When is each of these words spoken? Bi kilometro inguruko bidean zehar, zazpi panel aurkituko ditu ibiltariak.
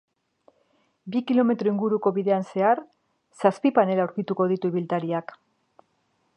Bi 1.15 1.21
kilometro 1.31 1.69
inguruko 1.73 2.13
bidean 2.15 2.47
zehar, 2.53 2.81
zazpi 3.45 3.73
panel 3.79 4.03
aurkituko 4.07 4.51
ditu 4.53 4.73
ibiltariak. 4.75 5.39